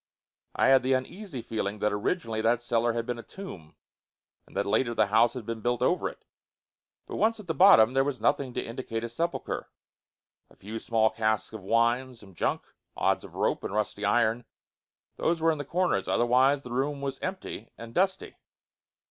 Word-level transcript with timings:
I 0.55 0.69
had 0.69 0.81
the 0.81 0.93
uneasy 0.93 1.43
feeling 1.43 1.77
that 1.77 1.93
originally 1.93 2.41
that 2.41 2.63
cellar 2.63 2.93
had 2.93 3.05
been 3.05 3.19
a 3.19 3.21
tomb 3.21 3.75
and 4.47 4.57
that 4.57 4.65
later 4.65 4.95
the 4.95 5.05
house 5.13 5.35
had 5.35 5.45
been 5.45 5.61
built 5.61 5.83
over 5.83 6.09
it. 6.09 6.25
But, 7.05 7.17
once 7.17 7.39
at 7.39 7.45
the 7.45 7.53
bottom, 7.53 7.93
there 7.93 8.03
was 8.03 8.19
nothing 8.19 8.51
to 8.55 8.65
indicate 8.65 9.03
a 9.03 9.09
sepulcher. 9.09 9.69
A 10.49 10.55
few 10.55 10.79
small 10.79 11.11
casks 11.11 11.53
of 11.53 11.61
wine, 11.61 12.15
some 12.15 12.33
junk, 12.33 12.63
odds 12.97 13.23
of 13.23 13.35
rope 13.35 13.63
and 13.63 13.75
rusty 13.75 14.03
iron, 14.03 14.45
those 15.17 15.39
were 15.39 15.51
in 15.51 15.59
the 15.59 15.65
corners; 15.65 16.07
otherwise, 16.07 16.63
the 16.63 16.71
room 16.71 17.01
was 17.01 17.19
empty, 17.19 17.69
and 17.77 17.93
dusty. 17.93 18.37